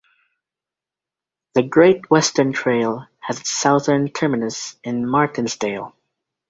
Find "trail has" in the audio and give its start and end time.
2.53-3.39